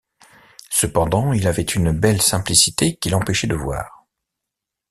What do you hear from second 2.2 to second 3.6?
simplicité qui l’empêchait de